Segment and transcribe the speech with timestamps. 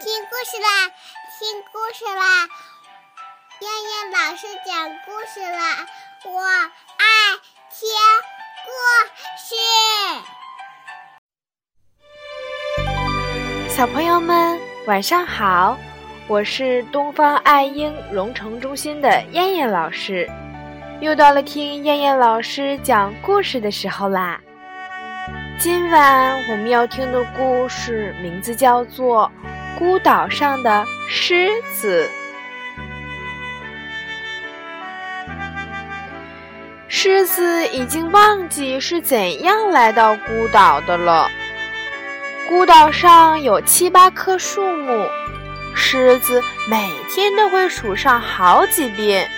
[0.00, 0.88] 听故事啦，
[1.38, 2.48] 听故事啦！
[3.60, 5.86] 燕燕老师讲故事啦，
[6.24, 7.04] 我爱
[7.68, 7.86] 听
[8.64, 8.70] 故
[9.36, 9.54] 事。
[13.68, 15.76] 小朋友们，晚上好！
[16.26, 20.26] 我是东方爱婴蓉城中心的燕燕老师，
[21.02, 24.40] 又到了听燕燕老师讲故事的时候啦。
[25.58, 29.30] 今晚我们要听的故事名字叫做。
[29.78, 32.08] 孤岛上的狮子，
[36.86, 41.30] 狮子已经忘记是怎样来到孤岛的了。
[42.48, 45.08] 孤岛上有七八棵树木，
[45.74, 49.30] 狮子每天都会数上好几遍，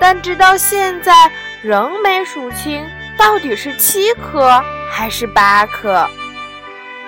[0.00, 1.30] 但直到现在
[1.62, 2.84] 仍没数清
[3.16, 6.08] 到底是七棵还是八棵。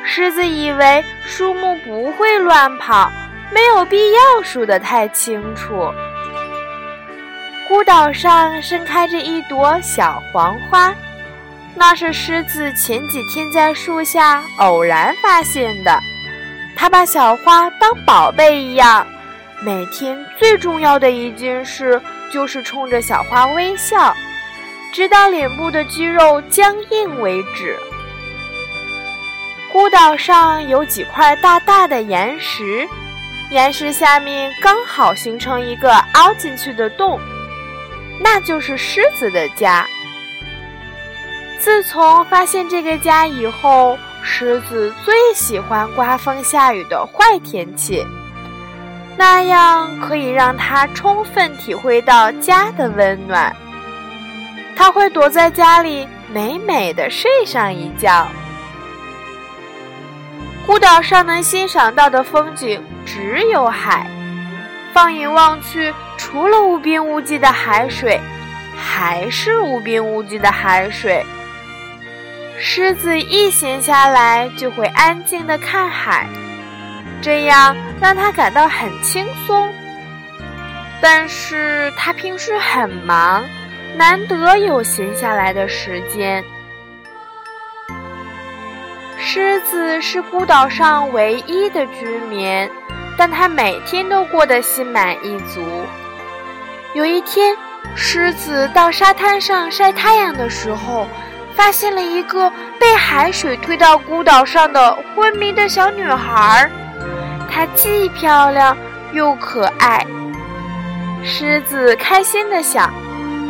[0.09, 3.11] 狮子以为树木不会乱跑，
[3.53, 5.93] 没有必要数得太清楚。
[7.69, 10.95] 孤岛上盛开着一朵小黄花，
[11.75, 16.01] 那是狮子前几天在树下偶然发现的。
[16.77, 19.05] 它把小花当宝贝一样，
[19.61, 22.01] 每天最重要的一件事
[22.33, 24.15] 就是冲着小花微笑，
[24.93, 27.77] 直到脸部的肌肉僵硬为止。
[29.77, 32.89] 孤岛上有几块大大的岩石，
[33.51, 37.21] 岩石下面刚好形成一个凹进去的洞，
[38.19, 39.87] 那就是狮子的家。
[41.59, 48.03] 自从发现这个家以后，狮子最喜欢刮风下雨的坏天气，
[49.19, 53.55] 那样可以让它充分体会到家的温暖。
[54.75, 58.27] 它会躲在家里美美的睡上一觉。
[60.67, 64.11] 孤岛上能欣赏到的风景只有海，
[64.93, 68.21] 放眼望去，除了无边无际的海水，
[68.77, 71.25] 还是无边无际的海水。
[72.59, 76.27] 狮子一闲下来就会安静地看海，
[77.23, 79.73] 这样让他感到很轻松。
[81.01, 83.45] 但是他平时很忙，
[83.97, 86.43] 难得有闲下来的时间。
[89.29, 92.71] 狮子是孤岛上唯一的居民，
[93.19, 95.61] 但它每天都过得心满意足。
[96.95, 97.57] 有一天，
[97.97, 101.09] 狮子到沙滩上晒太阳的时候，
[101.57, 102.49] 发现了一个
[102.79, 106.71] 被海水推到孤岛上的昏迷的小女孩。
[107.51, 108.77] 她既漂亮
[109.13, 110.07] 又可爱。
[111.25, 112.95] 狮子开心地想：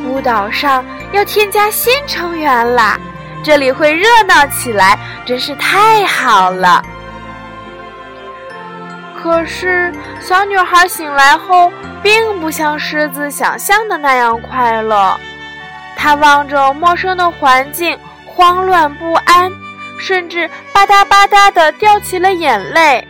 [0.06, 0.82] 孤岛上
[1.12, 2.98] 要添加新成员啦！
[3.47, 6.83] 这里会热闹起来，真是太好了。
[9.15, 15.17] 可是，小女孩醒来后，并不像狮子想象的那样快乐。
[15.97, 17.97] 她望着陌生的环境，
[18.27, 19.53] 慌乱不安，
[20.01, 23.07] 甚至吧嗒吧嗒地掉起了眼泪。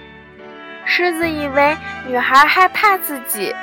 [0.85, 1.75] 狮子以为
[2.07, 3.57] 女孩害怕自己，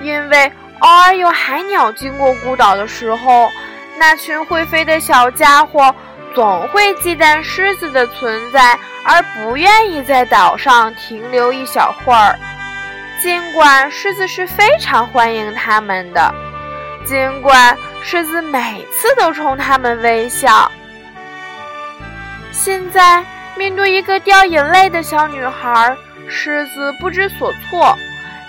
[0.00, 3.50] 因为偶尔有海鸟经过孤岛的时候。
[3.96, 5.94] 那群会飞的小家伙
[6.34, 12.38] 总会忌惮狮子的存在，而不愿意在岛上停留一小会儿。
[13.22, 16.34] 尽管狮子是非常欢迎他们的，
[17.04, 20.70] 尽管狮子每次都冲他们微笑。
[22.52, 23.24] 现在
[23.56, 25.96] 面对一个掉眼泪的小女孩，
[26.28, 27.96] 狮子不知所措，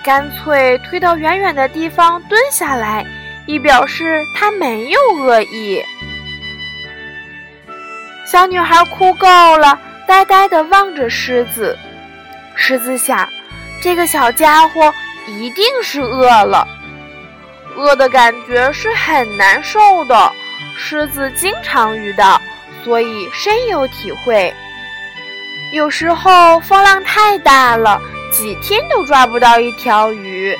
[0.04, 3.06] 干脆推到远远的地方蹲下来。
[3.48, 5.80] 以表示他没有恶意。
[8.36, 9.26] 小女孩哭够
[9.56, 11.74] 了，呆呆地望着狮子。
[12.54, 13.26] 狮子想，
[13.80, 14.92] 这个小家伙
[15.26, 16.68] 一定是饿了，
[17.76, 20.30] 饿的感觉是很难受的。
[20.76, 22.38] 狮子经常遇到，
[22.84, 24.54] 所以深有体会。
[25.72, 27.98] 有时候风浪太大了，
[28.30, 30.54] 几天都抓不到一条鱼。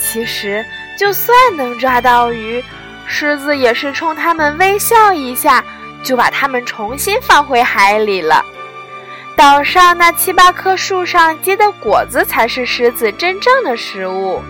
[0.00, 0.66] 其实。
[0.96, 2.64] 就算能抓到鱼，
[3.04, 5.64] 狮子也是冲它们微笑一下，
[6.04, 8.44] 就把它们重新放回海里了。
[9.36, 14.40] 岛上那七八棵树上结的果子才是狮子真正的食物。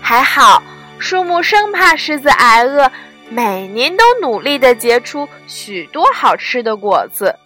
[0.00, 0.62] 还好，
[1.00, 2.92] 树木生怕狮子挨饿，
[3.30, 7.36] 每年都努力地结出许多好吃的果子。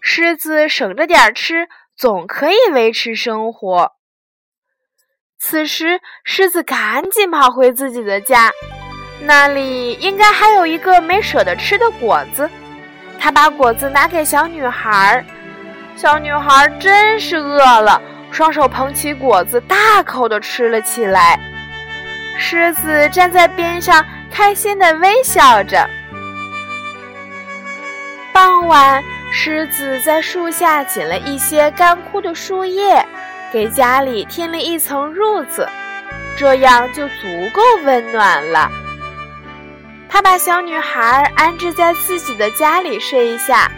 [0.00, 3.92] 狮子省着点吃，总可以维持生活。
[5.38, 8.52] 此时，狮子赶紧跑回自己的家，
[9.22, 12.48] 那里应该还有一个没舍得吃的果子。
[13.18, 15.24] 他把果子拿给小女孩，
[15.94, 18.00] 小女孩真是饿了，
[18.30, 21.38] 双手捧起果子，大口的吃了起来。
[22.38, 25.86] 狮子站在边上，开心的微笑着。
[28.32, 33.04] 傍晚，狮子在树下捡了一些干枯的树叶，
[33.52, 35.68] 给家里添了一层褥子，
[36.38, 38.70] 这样就足够温暖了。
[40.12, 43.70] 他把小女孩安置在自己的家里睡一下，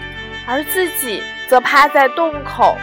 [0.47, 2.79] 而自己则趴在洞口，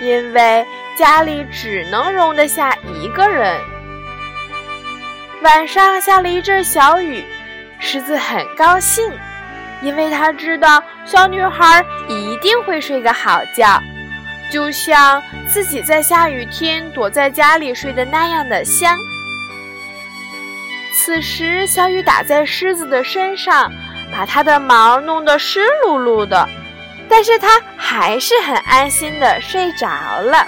[0.00, 0.66] 因为
[0.98, 3.58] 家里只能容得下一个人。
[5.42, 7.24] 晚上下了一阵小雨，
[7.78, 9.12] 狮子很高兴，
[9.80, 13.80] 因为他知道小女孩一定会睡个好觉，
[14.50, 18.98] 就像自己在下雨天躲在家里睡的那样的香。
[21.06, 23.70] 此时，小雨打在狮子的身上，
[24.12, 26.48] 把它的毛弄得湿漉漉的，
[27.08, 30.44] 但是它还是很安心的睡着了。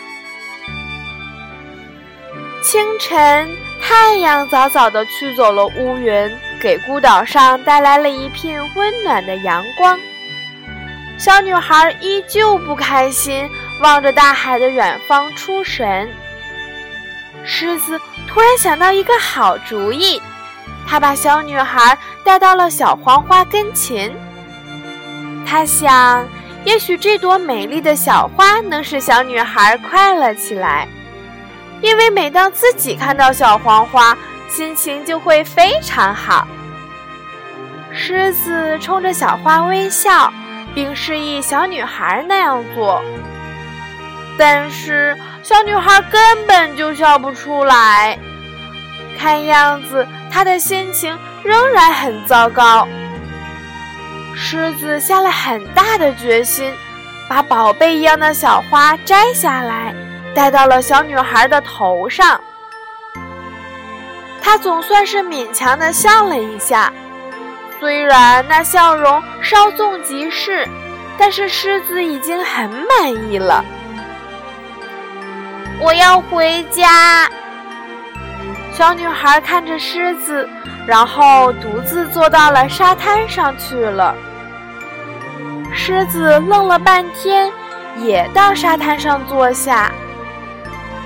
[2.60, 3.48] 清晨，
[3.80, 9.96] 太阳早早的驱走了乌云，给孤岛上带来了一片温暖的阳光。
[11.16, 13.48] 小女孩依旧不开心，
[13.80, 16.10] 望着大海的远方出神。
[17.44, 20.20] 狮子突然想到一个好主意。
[20.88, 24.10] 他把小女孩带到了小黄花跟前。
[25.46, 26.26] 他想，
[26.64, 30.88] 也许这朵美丽的小花能使小女孩快乐起来，
[31.82, 34.16] 因为每当自己看到小黄花，
[34.48, 36.48] 心情就会非常好。
[37.92, 40.32] 狮子冲着小花微笑，
[40.74, 43.02] 并示意小女孩那样做，
[44.38, 48.18] 但是小女孩根本就笑不出来。
[49.18, 52.86] 看样子，他的心情仍然很糟糕。
[54.34, 56.72] 狮子下了很大的决心，
[57.28, 59.92] 把宝贝一样的小花摘下来，
[60.34, 62.40] 戴到了小女孩的头上。
[64.40, 66.92] 他总算是勉强的笑了一下，
[67.80, 70.66] 虽然那笑容稍纵即逝，
[71.18, 73.64] 但是狮子已经很满意了。
[75.80, 77.28] 我要回家。
[78.78, 80.48] 小女孩看着狮子，
[80.86, 84.14] 然后独自坐到了沙滩上去了。
[85.74, 87.50] 狮子愣了半天，
[87.96, 89.90] 也到沙滩上坐下，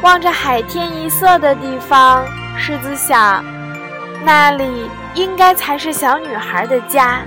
[0.03, 2.23] 望着海天一色的地方。
[2.59, 3.43] 狮子想，
[4.23, 7.21] 那里应该才是小女孩的家。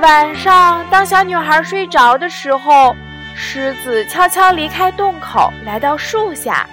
[0.00, 2.96] 晚上，当小女孩睡着的时候，
[3.34, 6.66] 狮子悄悄离开洞口，来到树下。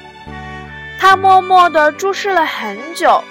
[1.00, 3.24] 他默默地注视了很久，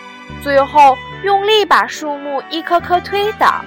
[0.42, 3.64] 最后用力把树木一棵棵推倒。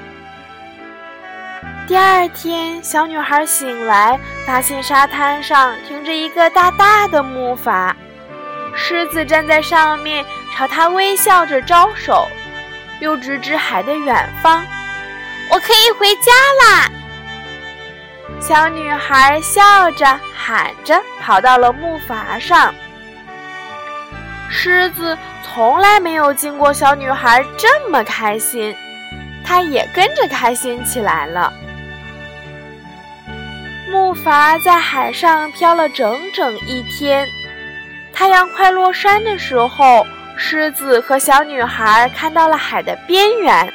[1.87, 7.93] 第二天，小女孩醒来，发现沙滩上停着一个大大的木筏，
[8.75, 12.27] 狮子站在上面，朝她微笑着招手，
[12.99, 14.65] 又指指海的远方
[15.49, 16.31] ：“我可以回家
[16.65, 16.91] 啦！”
[18.41, 22.73] 小女孩笑着喊着，跑到了木筏上。
[24.49, 28.75] 狮子从来没有见过小女孩这么开心，
[29.45, 31.51] 它也跟着开心起来了。
[33.89, 37.27] 木筏在海上漂了整整一天，
[38.13, 40.05] 太阳快落山的时候，
[40.37, 43.73] 狮子和小女孩看到了海的边缘，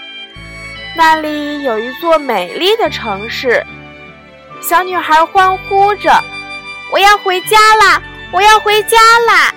[0.97, 3.65] 那里有一座美丽的城市。
[4.61, 6.13] 小女孩欢呼着
[6.93, 8.03] ：“我要回家啦！
[8.31, 9.53] 我要回家啦！”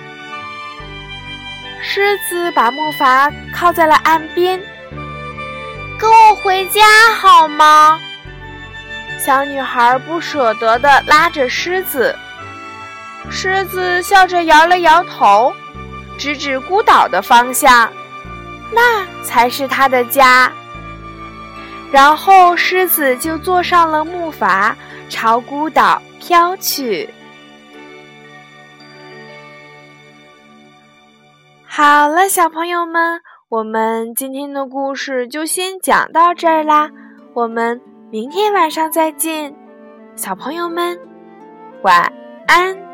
[1.96, 4.60] 狮子把木筏靠在了岸边，
[5.98, 6.82] 跟我回家
[7.14, 7.98] 好吗？
[9.18, 12.14] 小女孩不舍得地拉着狮子。
[13.30, 15.50] 狮子笑着摇了摇头，
[16.18, 17.90] 指指孤岛的方向，
[18.74, 20.52] 那才是他的家。
[21.90, 24.74] 然后狮子就坐上了木筏，
[25.08, 27.08] 朝孤岛飘去。
[31.76, 36.90] 好了，小朋友们，我们今天的故事就先讲到这儿啦。
[37.34, 37.78] 我们
[38.10, 39.54] 明天晚上再见，
[40.14, 40.98] 小朋友们，
[41.82, 42.10] 晚
[42.46, 42.85] 安。